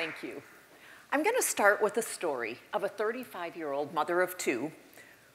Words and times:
Thank 0.00 0.22
you. 0.22 0.42
I'm 1.12 1.22
going 1.22 1.36
to 1.36 1.42
start 1.42 1.82
with 1.82 1.98
a 1.98 2.02
story 2.02 2.56
of 2.72 2.84
a 2.84 2.88
35-year-old 2.88 3.92
mother 3.92 4.22
of 4.22 4.38
two 4.38 4.72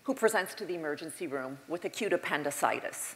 who 0.02 0.16
presents 0.16 0.56
to 0.56 0.66
the 0.66 0.74
emergency 0.74 1.28
room 1.28 1.60
with 1.68 1.86
acute 1.86 2.14
appendicitis. 2.14 3.16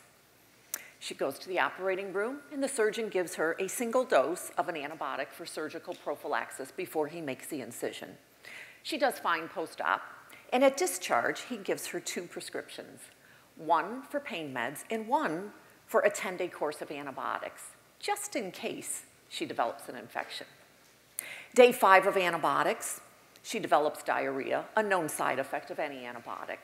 She 0.99 1.15
goes 1.15 1.39
to 1.39 1.49
the 1.49 1.57
operating 1.57 2.13
room, 2.13 2.41
and 2.53 2.61
the 2.61 2.67
surgeon 2.67 3.09
gives 3.09 3.33
her 3.33 3.55
a 3.57 3.67
single 3.67 4.03
dose 4.03 4.51
of 4.59 4.69
an 4.69 4.75
antibiotic 4.75 5.31
for 5.31 5.47
surgical 5.47 5.95
prophylaxis 5.95 6.69
before 6.69 7.07
he 7.07 7.19
makes 7.19 7.47
the 7.47 7.61
incision. 7.61 8.09
She 8.83 8.99
does 8.99 9.17
fine 9.17 9.47
post-op, 9.47 10.03
and 10.53 10.63
at 10.63 10.77
discharge, 10.77 11.41
he 11.49 11.57
gives 11.57 11.87
her 11.87 11.99
two 11.99 12.27
prescriptions, 12.27 12.99
one 13.55 14.03
for 14.03 14.19
pain 14.19 14.53
meds 14.53 14.83
and 14.91 15.07
one 15.07 15.51
for 15.87 16.01
a 16.01 16.11
10-day 16.11 16.49
course 16.49 16.83
of 16.83 16.91
antibiotics, 16.91 17.71
just 17.97 18.35
in 18.35 18.51
case 18.51 19.05
she 19.29 19.47
develops 19.47 19.89
an 19.89 19.95
infection. 19.95 20.45
Day 21.55 21.71
five 21.71 22.07
of 22.07 22.15
antibiotics, 22.17 23.01
she 23.43 23.59
develops 23.59 24.03
diarrhea, 24.03 24.65
a 24.75 24.83
known 24.83 25.09
side 25.09 25.39
effect 25.39 25.71
of 25.71 25.79
any 25.79 26.03
antibiotic. 26.03 26.59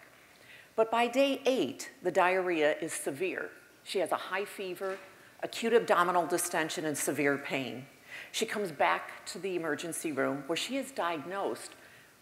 But 0.76 0.92
by 0.92 1.08
day 1.08 1.42
eight, 1.46 1.92
the 2.04 2.12
diarrhea 2.12 2.76
is 2.82 2.94
severe 2.94 3.50
she 3.86 4.00
has 4.00 4.12
a 4.12 4.18
high 4.18 4.46
fever, 4.46 4.98
acute 5.44 5.72
abdominal 5.72 6.26
distension, 6.26 6.86
and 6.86 6.98
severe 6.98 7.38
pain. 7.38 7.86
She 8.32 8.46
comes 8.46 8.72
back 8.72 9.26
to 9.28 9.40
the 9.40 9.56
emergency 9.56 10.12
room 10.12 10.44
where 10.48 10.58
she 10.58 10.76
is 10.76 10.92
diagnosed 10.92 11.72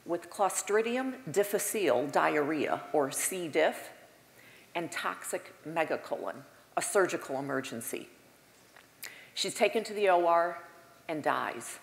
with 0.06 0.30
Clostridium 0.30 1.14
difficile 1.32 2.06
diarrhea, 2.08 2.82
or 2.92 3.12
C. 3.12 3.48
diff, 3.48 3.92
and 4.76 4.92
toxic 4.92 5.54
megacolon, 5.66 6.36
a 6.76 6.82
surgical 6.82 7.40
emergency. 7.40 8.10
She's 9.34 9.54
taken 9.54 9.86
to 9.86 9.94
the 9.94 10.10
OR 10.10 10.60
and 11.08 11.24
dies. 11.24 11.80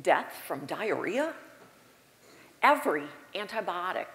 Death 0.00 0.32
from 0.46 0.66
diarrhea? 0.66 1.34
Every 2.62 3.04
antibiotic 3.34 4.06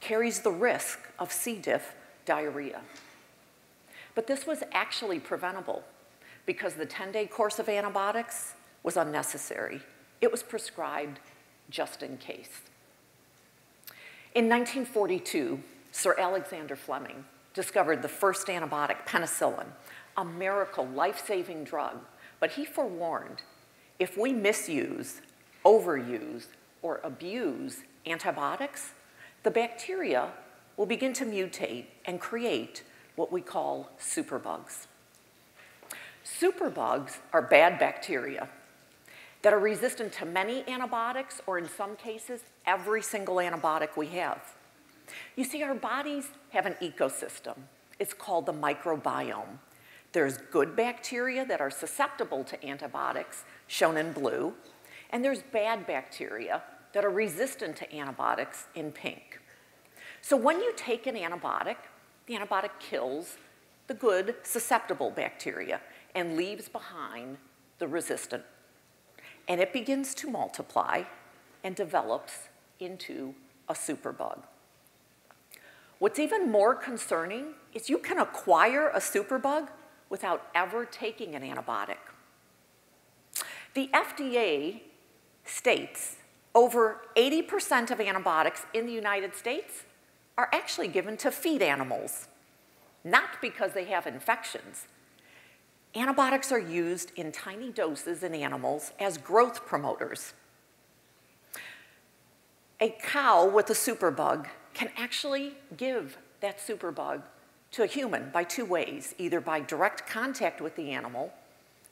carries 0.00 0.40
the 0.40 0.50
risk 0.50 1.00
of 1.18 1.32
C. 1.32 1.56
diff 1.56 1.94
diarrhea. 2.24 2.82
But 4.14 4.26
this 4.26 4.46
was 4.46 4.62
actually 4.72 5.18
preventable 5.18 5.82
because 6.46 6.74
the 6.74 6.86
10-day 6.86 7.26
course 7.26 7.58
of 7.58 7.68
antibiotics 7.68 8.54
was 8.82 8.96
unnecessary. 8.96 9.80
It 10.20 10.30
was 10.30 10.42
prescribed 10.42 11.18
just 11.70 12.02
in 12.02 12.18
case. 12.18 12.60
In 14.34 14.48
1942, 14.48 15.60
Sir 15.90 16.14
Alexander 16.18 16.76
Fleming 16.76 17.24
discovered 17.54 18.02
the 18.02 18.08
first 18.08 18.48
antibiotic, 18.48 19.06
penicillin, 19.06 19.66
a 20.16 20.24
miracle, 20.24 20.86
life-saving 20.86 21.64
drug. 21.64 21.98
But 22.40 22.52
he 22.52 22.64
forewarned, 22.64 23.42
if 23.98 24.16
we 24.16 24.32
misuse, 24.32 25.20
overuse, 25.64 26.46
or 26.82 27.00
abuse 27.04 27.82
antibiotics, 28.06 28.92
the 29.42 29.50
bacteria 29.50 30.32
will 30.76 30.86
begin 30.86 31.12
to 31.14 31.24
mutate 31.24 31.86
and 32.04 32.20
create 32.20 32.82
what 33.16 33.30
we 33.32 33.40
call 33.40 33.90
superbugs. 33.98 34.86
Superbugs 36.24 37.18
are 37.32 37.42
bad 37.42 37.78
bacteria 37.78 38.48
that 39.42 39.52
are 39.52 39.58
resistant 39.58 40.12
to 40.14 40.24
many 40.24 40.64
antibiotics, 40.66 41.40
or 41.46 41.58
in 41.58 41.68
some 41.68 41.96
cases, 41.96 42.40
every 42.66 43.02
single 43.02 43.36
antibiotic 43.36 43.96
we 43.96 44.06
have. 44.06 44.40
You 45.36 45.44
see, 45.44 45.62
our 45.62 45.74
bodies 45.74 46.28
have 46.50 46.64
an 46.64 46.76
ecosystem. 46.80 47.54
It's 47.98 48.14
called 48.14 48.46
the 48.46 48.54
microbiome. 48.54 49.58
There's 50.12 50.38
good 50.38 50.74
bacteria 50.74 51.44
that 51.44 51.60
are 51.60 51.70
susceptible 51.70 52.42
to 52.44 52.66
antibiotics, 52.66 53.44
shown 53.66 53.96
in 53.96 54.12
blue, 54.12 54.54
and 55.10 55.24
there's 55.24 55.42
bad 55.42 55.86
bacteria 55.86 56.62
that 56.92 57.04
are 57.04 57.10
resistant 57.10 57.76
to 57.76 57.96
antibiotics 57.96 58.66
in 58.74 58.92
pink. 58.92 59.40
So 60.20 60.36
when 60.36 60.60
you 60.60 60.72
take 60.76 61.06
an 61.06 61.16
antibiotic, 61.16 61.76
the 62.26 62.34
antibiotic 62.34 62.70
kills 62.78 63.36
the 63.86 63.94
good 63.94 64.36
susceptible 64.42 65.10
bacteria 65.10 65.80
and 66.14 66.36
leaves 66.36 66.68
behind 66.68 67.36
the 67.78 67.86
resistant. 67.86 68.44
And 69.48 69.60
it 69.60 69.72
begins 69.72 70.14
to 70.14 70.30
multiply 70.30 71.02
and 71.62 71.74
develops 71.74 72.48
into 72.80 73.34
a 73.68 73.74
superbug. 73.74 74.38
What's 75.98 76.18
even 76.18 76.50
more 76.50 76.74
concerning 76.74 77.54
is 77.72 77.88
you 77.88 77.98
can 77.98 78.18
acquire 78.18 78.88
a 78.88 78.98
superbug 78.98 79.68
without 80.08 80.48
ever 80.54 80.84
taking 80.84 81.34
an 81.34 81.42
antibiotic. 81.42 81.98
The 83.74 83.90
FDA 83.92 84.80
states 85.44 86.16
over 86.54 87.02
80% 87.16 87.90
of 87.90 88.00
antibiotics 88.00 88.64
in 88.72 88.86
the 88.86 88.92
United 88.92 89.34
States 89.34 89.82
are 90.38 90.48
actually 90.52 90.88
given 90.88 91.16
to 91.18 91.30
feed 91.30 91.60
animals, 91.60 92.28
not 93.02 93.40
because 93.40 93.72
they 93.72 93.84
have 93.84 94.06
infections. 94.06 94.86
Antibiotics 95.96 96.52
are 96.52 96.60
used 96.60 97.12
in 97.16 97.32
tiny 97.32 97.70
doses 97.70 98.22
in 98.22 98.34
animals 98.34 98.92
as 99.00 99.18
growth 99.18 99.66
promoters. 99.66 100.34
A 102.80 102.90
cow 103.00 103.48
with 103.48 103.70
a 103.70 103.74
superbug 103.74 104.46
can 104.72 104.90
actually 104.96 105.54
give 105.76 106.18
that 106.40 106.58
superbug 106.58 107.22
to 107.72 107.82
a 107.82 107.86
human 107.86 108.30
by 108.30 108.44
two 108.44 108.64
ways, 108.64 109.14
either 109.18 109.40
by 109.40 109.60
direct 109.60 110.06
contact 110.06 110.60
with 110.60 110.76
the 110.76 110.90
animal 110.90 111.32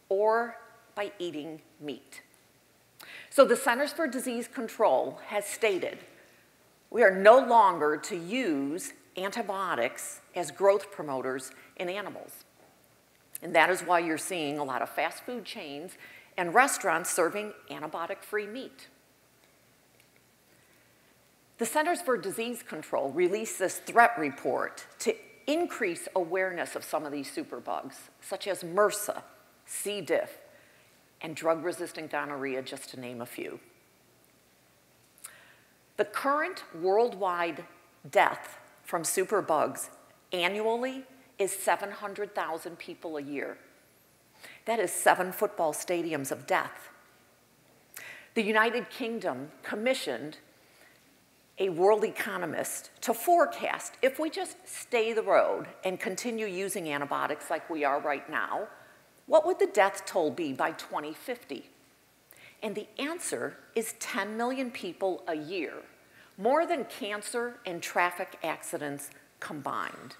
or 0.08 0.56
by 0.94 1.12
eating 1.18 1.60
meat. 1.80 2.22
So 3.30 3.44
the 3.44 3.56
Centers 3.56 3.92
for 3.92 4.06
Disease 4.06 4.48
Control 4.48 5.18
has 5.26 5.44
stated 5.46 5.98
we 6.90 7.02
are 7.02 7.10
no 7.10 7.38
longer 7.38 7.96
to 7.96 8.16
use 8.16 8.92
antibiotics 9.16 10.20
as 10.36 10.50
growth 10.50 10.90
promoters 10.90 11.50
in 11.76 11.88
animals. 11.88 12.44
And 13.42 13.54
that 13.54 13.70
is 13.70 13.80
why 13.80 14.00
you're 14.00 14.18
seeing 14.18 14.58
a 14.58 14.64
lot 14.64 14.82
of 14.82 14.90
fast 14.90 15.24
food 15.24 15.44
chains 15.44 15.92
and 16.36 16.54
restaurants 16.54 17.10
serving 17.10 17.52
antibiotic-free 17.70 18.46
meat. 18.46 18.88
The 21.58 21.66
Centers 21.66 22.02
for 22.02 22.16
Disease 22.16 22.62
Control 22.62 23.10
released 23.10 23.58
this 23.58 23.78
threat 23.78 24.12
report 24.18 24.86
to 25.00 25.14
increase 25.46 26.08
awareness 26.14 26.76
of 26.76 26.84
some 26.84 27.04
of 27.04 27.12
these 27.12 27.30
superbugs, 27.30 27.94
such 28.20 28.46
as 28.46 28.62
MRSA, 28.62 29.22
C. 29.64 30.00
diff, 30.00 30.38
and 31.22 31.34
drug-resistant 31.34 32.10
gonorrhea, 32.10 32.62
just 32.62 32.90
to 32.90 33.00
name 33.00 33.20
a 33.20 33.26
few. 33.26 33.60
The 35.96 36.04
current 36.04 36.64
worldwide 36.80 37.64
death 38.10 38.58
from 38.82 39.04
superbugs 39.04 39.88
annually 40.32 41.04
is 41.38 41.52
700,000 41.52 42.78
people 42.78 43.16
a 43.16 43.22
year. 43.22 43.56
That 44.64 44.80
is 44.80 44.90
seven 44.90 45.32
football 45.32 45.72
stadiums 45.72 46.30
of 46.32 46.46
death. 46.46 46.90
The 48.34 48.42
United 48.42 48.90
Kingdom 48.90 49.50
commissioned 49.62 50.38
a 51.58 51.68
world 51.68 52.02
economist 52.02 52.90
to 53.02 53.12
forecast 53.12 53.94
if 54.02 54.18
we 54.18 54.30
just 54.30 54.56
stay 54.66 55.12
the 55.12 55.22
road 55.22 55.66
and 55.84 56.00
continue 56.00 56.46
using 56.46 56.88
antibiotics 56.88 57.50
like 57.50 57.68
we 57.68 57.84
are 57.84 58.00
right 58.00 58.28
now, 58.30 58.66
what 59.26 59.46
would 59.46 59.58
the 59.58 59.66
death 59.66 60.04
toll 60.04 60.30
be 60.30 60.52
by 60.52 60.72
2050? 60.72 61.68
And 62.62 62.74
the 62.74 62.86
answer 62.98 63.56
is 63.74 63.94
10 63.98 64.36
million 64.36 64.70
people 64.70 65.22
a 65.26 65.36
year, 65.36 65.72
more 66.38 66.66
than 66.66 66.84
cancer 66.84 67.58
and 67.66 67.82
traffic 67.82 68.38
accidents 68.42 69.10
combined. 69.40 70.16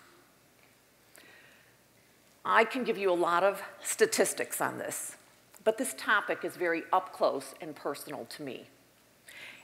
I 2.45 2.65
can 2.65 2.83
give 2.83 2.99
you 2.99 3.13
a 3.13 3.15
lot 3.15 3.45
of 3.45 3.63
statistics 3.83 4.61
on 4.61 4.79
this, 4.79 5.17
but 5.63 5.79
this 5.79 5.95
topic 5.97 6.45
is 6.45 6.57
very 6.57 6.83
up 6.93 7.13
close 7.13 7.55
and 7.61 7.77
personal 7.77 8.25
to 8.31 8.43
me. 8.43 8.67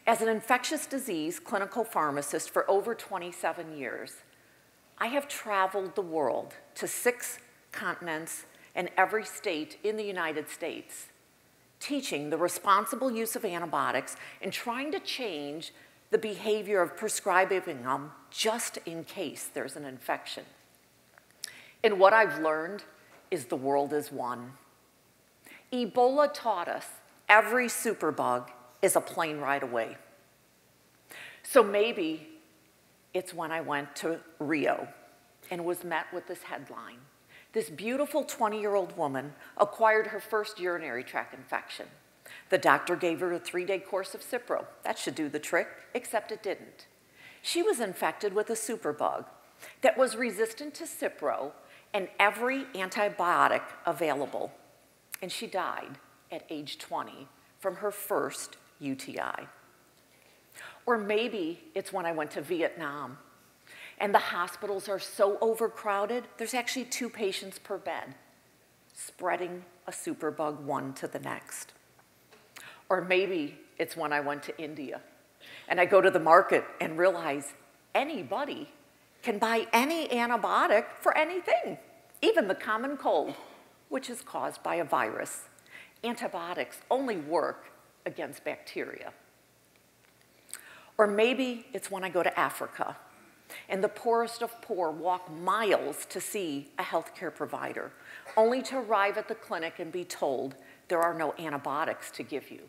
As 0.07 0.23
an 0.23 0.29
infectious 0.29 0.87
disease 0.87 1.41
clinical 1.41 1.83
pharmacist 1.83 2.51
for 2.51 2.71
over 2.71 2.95
27 2.95 3.77
years, 3.77 4.15
I 4.99 5.09
have 5.09 5.29
traveled 5.29 5.97
the 5.97 6.03
world 6.03 6.55
to 6.77 6.87
six 6.87 7.41
continents 7.73 8.45
and 8.75 8.91
every 8.97 9.25
state 9.25 9.79
in 9.83 9.97
the 9.97 10.05
United 10.05 10.49
States 10.49 11.07
teaching 11.81 12.31
the 12.31 12.37
responsible 12.37 13.11
use 13.11 13.37
of 13.37 13.45
antibiotics 13.45 14.17
and 14.43 14.53
trying 14.53 14.93
to 14.93 15.01
change 15.01 15.73
the 16.11 16.19
behavior 16.19 16.81
of 16.81 16.97
prescribing 16.97 17.83
them 17.83 18.11
just 18.31 18.79
in 18.87 19.05
case 19.05 19.51
there's 19.53 19.77
an 19.77 19.85
infection. 19.85 20.45
And 21.85 22.01
what 22.01 22.13
I've 22.13 22.41
learned 22.41 22.83
is 23.31 23.47
the 23.47 23.57
world 23.57 23.93
is 23.93 24.11
one. 24.11 24.53
Ebola 25.73 26.33
taught 26.33 26.69
us 26.69 26.87
every 27.29 27.67
superbug 27.67 28.49
is 28.81 28.97
a 28.97 29.01
plane 29.01 29.39
ride 29.39 29.63
away. 29.63 29.97
So 31.43 31.63
maybe 31.63 32.29
it's 33.15 33.35
when 33.35 33.53
I 33.53 33.61
went 33.61 33.95
to 33.97 34.21
Rio 34.39 34.89
and 35.51 35.65
was 35.65 35.85
met 35.85 36.07
with 36.13 36.27
this 36.27 36.43
headline. 36.43 36.99
This 37.53 37.71
beautiful 37.71 38.25
20-year-old 38.25 38.97
woman 38.97 39.33
acquired 39.57 40.09
her 40.09 40.21
first 40.21 40.61
urinary 40.61 41.03
tract 41.03 41.35
infection. 41.35 41.87
The 42.51 42.59
doctor 42.59 42.95
gave 42.95 43.21
her 43.21 43.33
a 43.33 43.39
three 43.39 43.65
day 43.65 43.79
course 43.79 44.15
of 44.15 44.21
Cipro. 44.21 44.67
That 44.85 44.99
should 44.99 45.15
do 45.15 45.29
the 45.29 45.39
trick, 45.39 45.69
except 45.95 46.31
it 46.31 46.43
didn't. 46.43 46.87
She 47.41 47.63
was 47.63 47.81
infected 47.81 48.35
with 48.35 48.51
a 48.51 48.55
superbug 48.55 49.25
that 49.81 49.97
was 49.97 50.17
resistant 50.17 50.75
to 50.75 50.85
Cipro 50.85 51.53
and 51.95 52.09
every 52.19 52.65
antibiotic 52.75 53.63
available. 53.87 54.53
And 55.23 55.33
she 55.33 55.47
died 55.47 55.99
at 56.31 56.45
age 56.51 56.79
20 56.79 57.29
from 57.59 57.77
her 57.77 57.91
first 57.91 58.57
UTI. 58.79 59.49
Or 60.87 60.99
maybe 60.99 61.65
it's 61.75 61.93
when 61.93 62.07
I 62.07 62.13
went 62.13 62.31
to 62.33 62.43
Vietnam 62.43 63.19
and 64.01 64.15
the 64.15 64.19
hospitals 64.19 64.89
are 64.89 64.99
so 64.99 65.39
overcrowded, 65.41 66.25
there's 66.37 66.55
actually 66.55 66.85
two 66.85 67.09
patients 67.09 67.59
per 67.59 67.79
bed, 67.79 68.15
spreading 68.95 69.65
a 69.87 69.91
superbug 69.91 70.61
one 70.61 70.93
to 70.95 71.09
the 71.09 71.19
next. 71.19 71.73
Or 72.89 73.01
maybe 73.01 73.59
it's 73.79 73.97
when 73.97 74.13
I 74.13 74.21
went 74.21 74.43
to 74.45 74.59
India 74.63 75.01
and 75.69 75.81
I 75.81 75.85
go 75.85 76.01
to 76.01 76.11
the 76.11 76.21
market 76.21 76.65
and 76.81 76.99
realize 76.99 77.53
anybody 77.95 78.69
can 79.23 79.39
buy 79.39 79.67
any 79.73 80.09
antibiotic 80.09 80.87
for 81.01 81.17
anything, 81.17 81.79
even 82.23 82.49
the 82.49 82.55
common 82.55 82.97
cold, 82.97 83.35
which 83.89 84.09
is 84.09 84.21
caused 84.21 84.63
by 84.63 84.77
a 84.77 84.85
virus. 84.85 85.43
Antibiotics 86.05 86.79
only 86.91 87.17
work 87.17 87.71
against 88.07 88.45
bacteria. 88.45 89.13
Or 90.97 91.07
maybe 91.07 91.67
it's 91.73 91.91
when 91.91 92.05
I 92.05 92.09
go 92.09 92.23
to 92.23 92.39
Africa 92.39 92.97
and 93.69 93.83
the 93.83 93.89
poorest 93.89 94.43
of 94.43 94.61
poor 94.63 94.91
walk 94.91 95.31
miles 95.31 96.07
to 96.07 96.21
see 96.21 96.71
a 96.79 96.83
healthcare 96.83 97.35
provider, 97.35 97.93
only 98.37 98.63
to 98.63 98.79
arrive 98.79 99.17
at 99.17 99.29
the 99.29 99.35
clinic 99.35 99.79
and 99.79 99.91
be 99.93 100.05
told 100.05 100.55
there 100.89 101.01
are 101.01 101.15
no 101.15 101.35
antibiotics 101.39 102.11
to 102.11 102.23
give 102.23 102.51
you. 102.51 102.61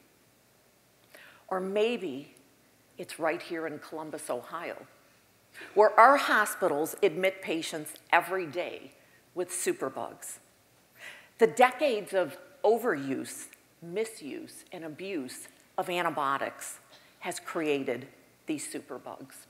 Or 1.48 1.60
maybe 1.60 2.36
it's 2.98 3.20
right 3.20 3.42
here 3.42 3.66
in 3.66 3.80
Columbus, 3.80 4.30
Ohio, 4.30 4.86
where 5.74 5.98
our 6.00 6.18
hospitals 6.18 6.96
admit 7.02 7.42
patients 7.42 7.94
every 8.12 8.46
day 8.46 8.92
with 9.34 9.50
superbugs. 9.50 10.40
The 11.38 11.48
decades 11.48 12.14
of 12.14 12.38
overuse, 12.64 13.48
misuse, 13.82 14.66
and 14.72 14.84
abuse 14.84 15.48
of 15.78 15.90
antibiotics 15.90 16.80
has 17.20 17.40
created 17.40 18.08
these 18.46 18.68
superbugs. 18.72 19.46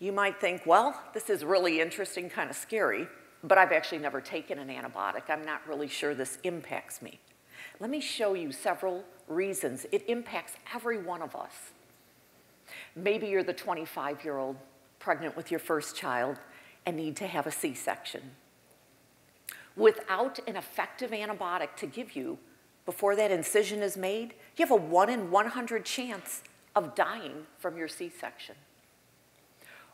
You 0.00 0.12
might 0.12 0.40
think, 0.40 0.64
well, 0.64 0.98
this 1.12 1.28
is 1.28 1.44
really 1.44 1.80
interesting, 1.80 2.30
kind 2.30 2.48
of 2.48 2.56
scary, 2.56 3.06
but 3.44 3.58
I've 3.58 3.70
actually 3.70 3.98
never 3.98 4.20
taken 4.20 4.58
an 4.58 4.68
antibiotic. 4.68 5.28
I'm 5.28 5.44
not 5.44 5.60
really 5.68 5.88
sure 5.88 6.14
this 6.14 6.38
impacts 6.42 7.02
me. 7.02 7.20
Let 7.78 7.90
me 7.90 8.00
show 8.00 8.32
you 8.32 8.50
several 8.50 9.04
reasons 9.28 9.86
it 9.92 10.02
impacts 10.08 10.54
every 10.74 10.98
one 10.98 11.20
of 11.20 11.36
us. 11.36 11.72
Maybe 12.96 13.28
you're 13.28 13.42
the 13.42 13.52
25 13.52 14.24
year 14.24 14.38
old 14.38 14.56
pregnant 14.98 15.36
with 15.36 15.50
your 15.50 15.60
first 15.60 15.94
child 15.94 16.38
and 16.86 16.96
need 16.96 17.16
to 17.16 17.26
have 17.26 17.46
a 17.46 17.50
C 17.50 17.74
section. 17.74 18.22
Without 19.76 20.38
an 20.48 20.56
effective 20.56 21.10
antibiotic 21.10 21.76
to 21.76 21.86
give 21.86 22.16
you 22.16 22.38
before 22.86 23.14
that 23.16 23.30
incision 23.30 23.82
is 23.82 23.96
made, 23.96 24.34
you 24.56 24.66
have 24.66 24.70
a 24.70 24.76
1 24.76 25.10
in 25.10 25.30
100 25.30 25.84
chance 25.84 26.42
of 26.74 26.94
dying 26.94 27.46
from 27.58 27.76
your 27.76 27.88
C 27.88 28.10
section. 28.10 28.54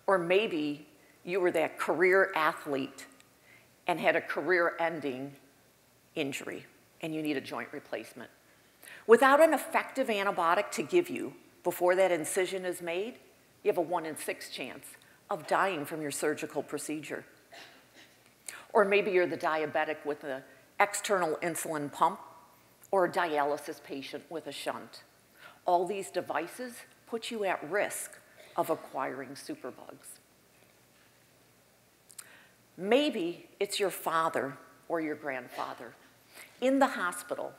Or 0.06 0.18
maybe 0.18 0.86
you 1.24 1.40
were 1.40 1.50
that 1.52 1.78
career 1.78 2.32
athlete 2.34 3.06
and 3.86 4.00
had 4.00 4.16
a 4.16 4.20
career 4.20 4.74
ending 4.78 5.32
injury 6.14 6.66
and 7.00 7.14
you 7.14 7.22
need 7.22 7.36
a 7.36 7.40
joint 7.40 7.68
replacement. 7.72 8.30
Without 9.06 9.42
an 9.42 9.52
effective 9.52 10.08
antibiotic 10.08 10.70
to 10.72 10.82
give 10.82 11.10
you 11.10 11.34
before 11.62 11.94
that 11.96 12.10
incision 12.10 12.64
is 12.64 12.80
made, 12.80 13.14
you 13.62 13.68
have 13.68 13.78
a 13.78 13.82
one 13.82 14.06
in 14.06 14.16
six 14.16 14.50
chance 14.50 14.86
of 15.30 15.46
dying 15.46 15.84
from 15.84 16.00
your 16.00 16.10
surgical 16.10 16.62
procedure. 16.62 17.24
Or 18.72 18.84
maybe 18.84 19.10
you're 19.10 19.26
the 19.26 19.36
diabetic 19.36 20.04
with 20.04 20.22
an 20.24 20.42
external 20.78 21.36
insulin 21.42 21.90
pump 21.90 22.20
or 22.90 23.06
a 23.06 23.10
dialysis 23.10 23.82
patient 23.82 24.24
with 24.30 24.46
a 24.46 24.52
shunt. 24.52 25.02
All 25.64 25.86
these 25.86 26.10
devices 26.10 26.74
put 27.06 27.30
you 27.30 27.44
at 27.44 27.68
risk 27.70 28.12
of 28.56 28.70
acquiring 28.70 29.30
superbugs. 29.30 30.18
Maybe 32.76 33.48
it's 33.58 33.80
your 33.80 33.90
father 33.90 34.56
or 34.88 35.00
your 35.00 35.14
grandfather 35.14 35.94
in 36.60 36.78
the 36.78 36.86
hospital. 36.88 37.52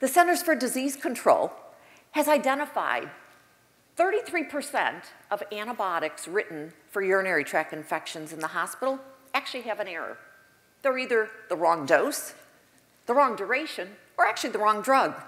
The 0.00 0.08
Centers 0.08 0.42
for 0.42 0.54
Disease 0.54 0.96
Control 0.96 1.52
has 2.12 2.28
identified 2.28 3.10
33% 3.96 5.02
of 5.30 5.42
antibiotics 5.50 6.28
written 6.28 6.72
for 6.88 7.02
urinary 7.02 7.42
tract 7.42 7.72
infections 7.72 8.32
in 8.32 8.38
the 8.38 8.48
hospital 8.48 9.00
actually 9.34 9.62
have 9.62 9.80
an 9.80 9.88
error. 9.88 10.16
They're 10.82 10.98
either 10.98 11.28
the 11.48 11.56
wrong 11.56 11.84
dose, 11.84 12.34
the 13.06 13.14
wrong 13.14 13.34
duration, 13.34 13.88
or 14.16 14.24
actually 14.24 14.50
the 14.50 14.58
wrong 14.58 14.82
drug. 14.82 15.20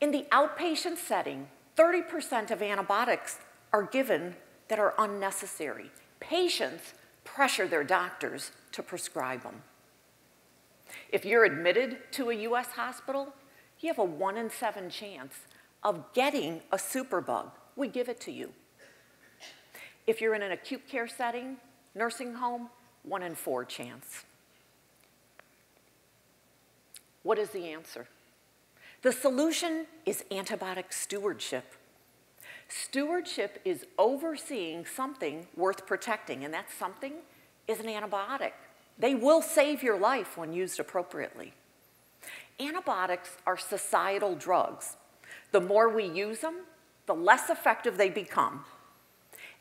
In 0.00 0.10
the 0.10 0.26
outpatient 0.32 0.96
setting, 0.96 1.48
30% 1.76 2.50
of 2.50 2.62
antibiotics 2.62 3.38
are 3.72 3.82
given 3.82 4.34
that 4.68 4.78
are 4.78 4.94
unnecessary. 4.98 5.90
Patients 6.20 6.94
pressure 7.24 7.68
their 7.68 7.84
doctors 7.84 8.52
to 8.72 8.82
prescribe 8.82 9.42
them. 9.42 9.62
If 11.10 11.24
you're 11.24 11.44
admitted 11.44 11.98
to 12.12 12.30
a 12.30 12.34
US 12.34 12.68
hospital, 12.68 13.32
you 13.80 13.88
have 13.88 13.98
a 13.98 14.04
one 14.04 14.36
in 14.36 14.50
seven 14.50 14.88
chance 14.88 15.34
of 15.82 16.12
getting 16.14 16.62
a 16.72 16.76
superbug. 16.76 17.50
We 17.76 17.88
give 17.88 18.08
it 18.08 18.20
to 18.22 18.32
you. 18.32 18.52
If 20.06 20.20
you're 20.20 20.34
in 20.34 20.42
an 20.42 20.52
acute 20.52 20.88
care 20.88 21.08
setting, 21.08 21.56
nursing 21.94 22.34
home, 22.34 22.68
one 23.02 23.22
in 23.22 23.34
four 23.34 23.64
chance. 23.64 24.24
What 27.22 27.38
is 27.38 27.50
the 27.50 27.72
answer? 27.72 28.06
The 29.02 29.12
solution 29.12 29.86
is 30.04 30.24
antibiotic 30.30 30.92
stewardship. 30.92 31.74
Stewardship 32.68 33.60
is 33.64 33.86
overseeing 33.98 34.84
something 34.86 35.46
worth 35.56 35.86
protecting, 35.86 36.44
and 36.44 36.52
that 36.52 36.66
something 36.76 37.14
is 37.68 37.78
an 37.80 37.86
antibiotic. 37.86 38.52
They 38.98 39.14
will 39.14 39.42
save 39.42 39.82
your 39.82 39.98
life 39.98 40.36
when 40.36 40.52
used 40.52 40.80
appropriately. 40.80 41.52
Antibiotics 42.58 43.36
are 43.46 43.56
societal 43.56 44.34
drugs. 44.34 44.96
The 45.52 45.60
more 45.60 45.88
we 45.88 46.06
use 46.06 46.40
them, 46.40 46.62
the 47.06 47.14
less 47.14 47.50
effective 47.50 47.98
they 47.98 48.10
become. 48.10 48.64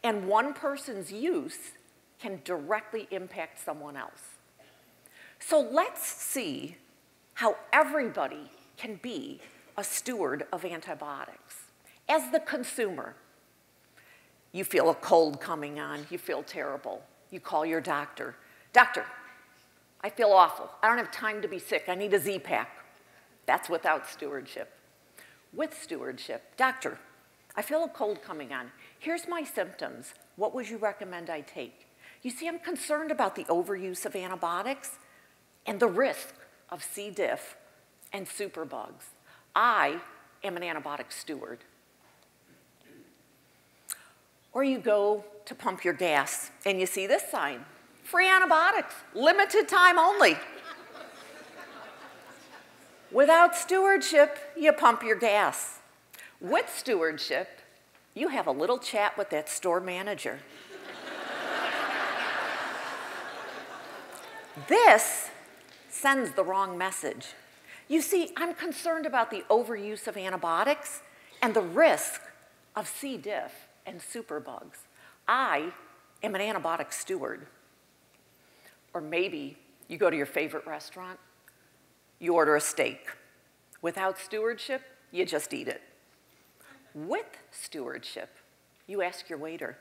And 0.03 0.27
one 0.27 0.53
person's 0.53 1.11
use 1.11 1.57
can 2.19 2.41
directly 2.43 3.07
impact 3.11 3.63
someone 3.63 3.97
else. 3.97 4.21
So 5.39 5.59
let's 5.59 6.05
see 6.05 6.77
how 7.35 7.57
everybody 7.73 8.49
can 8.77 8.99
be 9.01 9.39
a 9.77 9.83
steward 9.83 10.45
of 10.51 10.65
antibiotics. 10.65 11.55
As 12.07 12.31
the 12.31 12.39
consumer, 12.39 13.15
you 14.51 14.63
feel 14.63 14.89
a 14.89 14.95
cold 14.95 15.41
coming 15.41 15.79
on, 15.79 16.07
you 16.09 16.17
feel 16.17 16.43
terrible. 16.43 17.03
You 17.29 17.39
call 17.39 17.65
your 17.65 17.81
doctor. 17.81 18.35
Doctor, 18.71 19.05
I 20.01 20.09
feel 20.09 20.31
awful. 20.31 20.69
I 20.81 20.87
don't 20.87 20.97
have 20.97 21.11
time 21.11 21.41
to 21.41 21.47
be 21.47 21.59
sick. 21.59 21.85
I 21.87 21.95
need 21.95 22.13
a 22.13 22.19
Z 22.19 22.39
pack. 22.39 22.69
That's 23.45 23.69
without 23.69 24.07
stewardship. 24.07 24.71
With 25.53 25.77
stewardship, 25.81 26.55
doctor, 26.57 26.99
I 27.55 27.61
feel 27.61 27.83
a 27.83 27.89
cold 27.89 28.21
coming 28.21 28.53
on. 28.53 28.71
Here's 28.99 29.27
my 29.27 29.43
symptoms. 29.43 30.13
What 30.35 30.53
would 30.53 30.69
you 30.69 30.77
recommend 30.77 31.29
I 31.29 31.41
take? 31.41 31.87
You 32.21 32.31
see, 32.31 32.47
I'm 32.47 32.59
concerned 32.59 33.11
about 33.11 33.35
the 33.35 33.45
overuse 33.45 34.05
of 34.05 34.15
antibiotics 34.15 34.97
and 35.65 35.79
the 35.79 35.87
risk 35.87 36.33
of 36.69 36.83
C. 36.83 37.09
diff 37.09 37.55
and 38.15 38.25
superbugs. 38.25 39.11
I 39.53 39.99
am 40.41 40.55
an 40.55 40.63
antibiotic 40.63 41.11
steward. 41.11 41.59
Or 44.53 44.63
you 44.63 44.79
go 44.79 45.25
to 45.43 45.53
pump 45.53 45.83
your 45.83 45.93
gas 45.93 46.49
and 46.65 46.79
you 46.79 46.85
see 46.85 47.07
this 47.07 47.29
sign, 47.29 47.65
free 48.03 48.29
antibiotics, 48.29 48.95
limited 49.13 49.67
time 49.67 49.99
only. 49.99 50.37
Without 53.11 53.53
stewardship, 53.53 54.39
you 54.57 54.71
pump 54.71 55.03
your 55.03 55.17
gas. 55.17 55.79
With 56.39 56.69
stewardship, 56.73 57.59
you 58.13 58.29
have 58.29 58.47
a 58.47 58.51
little 58.51 58.77
chat 58.77 59.17
with 59.17 59.29
that 59.31 59.49
store 59.49 59.81
manager. 59.81 60.39
this 64.69 65.29
sends 65.89 66.31
the 66.31 66.43
wrong 66.45 66.77
message. 66.77 67.27
You 67.87 68.01
see, 68.01 68.31
I'm 68.35 68.53
concerned 68.53 69.05
about 69.05 69.29
the 69.29 69.43
overuse 69.49 70.07
of 70.07 70.17
antibiotics 70.17 71.01
and 71.41 71.53
the 71.53 71.61
risk 71.61 72.21
of 72.75 72.87
C. 72.87 73.17
diff 73.17 73.67
and 73.85 73.99
superbugs. 73.99 74.79
I 75.27 75.71
am 76.23 76.35
an 76.35 76.41
antibiotic 76.41 76.91
steward. 76.91 77.47
Or 78.93 79.01
maybe 79.01 79.57
you 79.87 79.97
go 79.97 80.09
to 80.09 80.17
your 80.17 80.25
favorite 80.25 80.65
restaurant 80.65 81.19
you 82.19 82.33
order 82.33 82.55
a 82.55 82.61
steak. 82.61 83.07
Without 83.81 84.17
stewardship, 84.17 84.81
you 85.11 85.25
just 85.25 85.53
eat 85.53 85.67
it. 85.67 85.81
With 86.93 87.25
stewardship, 87.51 88.29
you 88.87 89.01
ask 89.01 89.29
your 89.29 89.37
waiter, 89.37 89.77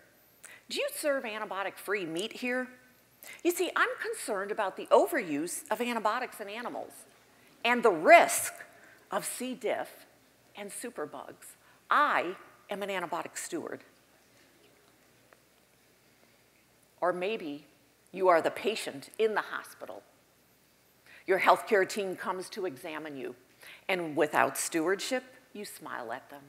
do 0.69 0.77
you 0.77 0.89
serve 0.95 1.25
antibiotic-free 1.25 2.07
meat 2.07 2.33
here? 2.33 2.69
You 3.43 3.51
see, 3.51 3.71
I'm 3.77 3.89
concerned 4.03 4.51
about 4.51 4.77
the 4.77 4.87
overuse 4.87 5.63
of 5.71 5.81
antibiotics 5.81 6.41
in 6.41 6.49
animals 6.49 6.93
and 7.65 7.83
the 7.83 7.91
risk 7.91 8.53
of 9.11 9.25
C. 9.25 9.55
diff 9.55 10.07
and 10.57 10.71
superbugs. 10.71 11.57
I 11.91 12.37
am 12.71 12.83
an 12.83 12.89
antibiotic 12.89 13.37
steward. 13.37 13.81
Or 17.01 17.13
maybe 17.13 17.67
you 18.13 18.29
are 18.29 18.41
the 18.41 18.51
patient 18.51 19.11
in 19.19 19.35
the 19.35 19.43
hospital. 19.43 20.03
Your 21.27 21.41
healthcare 21.41 21.89
team 21.89 22.17
comes 22.17 22.49
to 22.51 22.67
examine 22.67 23.17
you, 23.17 23.35
and 23.89 24.17
without 24.17 24.59
stewardship, 24.59 25.25
you 25.53 25.65
smile 25.65 26.13
at 26.13 26.29
them. 26.31 26.43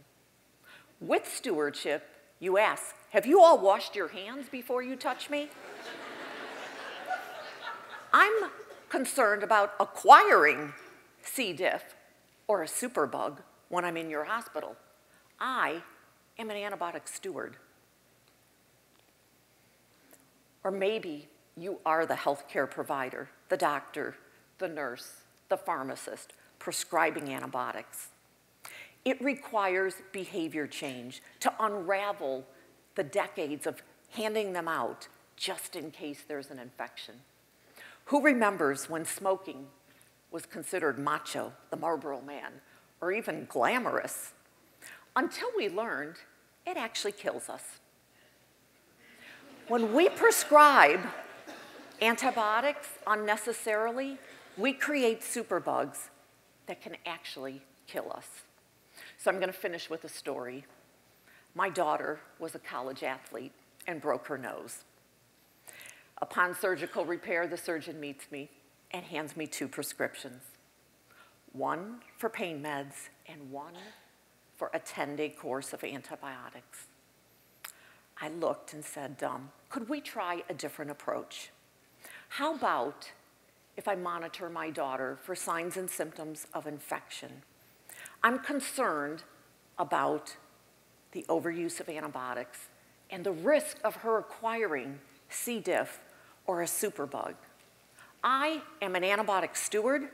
With 1.00 1.28
stewardship, 1.28 2.08
you 2.40 2.58
ask, 2.58 2.96
Have 3.12 3.26
you 3.26 3.42
all 3.42 3.58
washed 3.58 3.96
your 3.96 4.10
hands 4.10 4.48
before 4.50 4.82
you 4.82 4.96
touch 4.96 5.30
me? 5.30 5.50
I'm 8.14 8.50
concerned 8.90 9.44
about 9.44 9.74
acquiring 9.80 10.74
C. 11.28 11.54
diff 11.54 11.96
or 12.48 12.64
a 12.64 12.68
superbug 12.68 13.40
when 13.70 13.84
I'm 13.84 13.98
in 13.98 14.10
your 14.10 14.24
hospital. 14.24 14.76
I 15.40 15.82
am 16.38 16.50
an 16.50 16.58
antibiotic 16.58 17.08
steward. 17.08 17.58
Or 20.64 20.72
maybe 20.72 21.28
you 21.58 21.80
are 21.86 22.06
the 22.06 22.16
healthcare 22.16 22.70
provider, 22.70 23.30
the 23.50 23.58
doctor, 23.58 24.16
the 24.58 24.68
nurse, 24.68 25.22
the 25.50 25.58
pharmacist 25.58 26.34
prescribing 26.60 27.32
antibiotics. 27.32 28.10
It 29.04 29.22
requires 29.22 29.96
behavior 30.12 30.66
change 30.66 31.22
to 31.42 31.54
unravel 31.60 32.46
the 32.96 33.04
decades 33.04 33.68
of 33.68 33.84
handing 34.10 34.54
them 34.54 34.68
out 34.68 35.08
just 35.36 35.76
in 35.76 35.92
case 35.92 36.24
there's 36.28 36.50
an 36.50 36.60
infection. 36.60 37.16
Who 38.06 38.22
remembers 38.22 38.90
when 38.90 39.06
smoking 39.06 39.68
was 40.36 40.46
considered 40.46 41.00
macho, 41.00 41.54
the 41.70 41.78
Marlboro 41.78 42.20
man, 42.20 42.52
or 43.00 43.14
even 43.14 43.46
glamorous? 43.48 44.34
Until 45.16 45.48
we 45.56 45.70
learned 45.70 46.18
it 46.66 46.76
actually 46.76 47.14
kills 47.14 47.48
us. 47.48 47.80
When 49.70 49.94
we 49.94 50.10
prescribe 50.10 51.00
antibiotics 52.02 52.90
unnecessarily, 53.08 54.18
we 54.58 54.74
create 54.74 55.22
superbugs 55.22 56.10
that 56.66 56.82
can 56.82 56.98
actually 57.06 57.62
kill 57.88 58.12
us. 58.14 58.28
So 59.18 59.32
I'm 59.32 59.38
going 59.38 59.48
to 59.48 59.58
finish 59.58 59.90
with 59.90 60.04
a 60.04 60.10
story. 60.10 60.66
My 61.54 61.70
daughter 61.70 62.20
was 62.40 62.56
a 62.56 62.60
college 62.60 63.04
athlete 63.04 63.54
and 63.88 64.02
broke 64.02 64.28
her 64.28 64.38
nose. 64.38 64.84
Upon 66.22 66.54
surgical 66.54 67.06
repair, 67.06 67.48
the 67.48 67.56
surgeon 67.56 68.02
meets 68.02 68.30
me 68.32 68.50
and 68.96 69.06
hands 69.06 69.36
me 69.36 69.46
two 69.46 69.68
prescriptions 69.68 70.42
one 71.52 71.98
for 72.18 72.30
pain 72.30 72.62
meds 72.62 73.10
and 73.28 73.52
one 73.52 73.74
for 74.56 74.70
a 74.74 74.80
10 74.80 75.16
day 75.16 75.30
course 75.30 75.74
of 75.74 75.84
antibiotics. 75.84 76.88
I 78.20 78.30
looked 78.30 78.74
and 78.74 78.84
said, 78.84 79.22
um, 79.24 79.52
Could 79.70 79.90
we 79.90 80.00
try 80.00 80.44
a 80.50 80.54
different 80.54 80.92
approach? 80.92 81.52
How 82.30 82.56
about 82.56 83.12
if 83.78 83.88
I 83.88 83.96
monitor 83.96 84.50
my 84.50 84.70
daughter 84.70 85.18
for 85.22 85.36
signs 85.36 85.76
and 85.78 85.90
symptoms 85.90 86.48
of 86.54 86.66
infection? 86.66 87.44
I'm 88.24 88.40
concerned 88.40 89.24
about 89.78 90.36
the 91.12 91.26
overuse 91.28 91.80
of 91.80 91.90
antibiotics 91.90 92.68
and 93.10 93.26
the 93.26 93.34
risk 93.34 93.78
of 93.84 93.98
her 93.98 94.18
acquiring 94.18 95.00
C. 95.30 95.60
diff 95.60 96.00
or 96.48 96.62
a 96.62 96.66
superbug. 96.66 97.36
I 98.28 98.64
am 98.82 98.96
an 98.96 99.04
antibiotic 99.04 99.56
steward, 99.56 100.10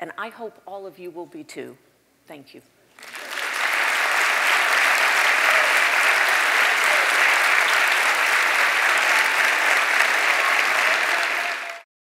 and 0.00 0.10
I 0.18 0.30
hope 0.30 0.60
all 0.66 0.84
of 0.84 0.98
you 0.98 1.12
will 1.12 1.26
be 1.26 1.44
too. 1.44 1.78
Thank 2.26 2.54
you. 2.54 2.60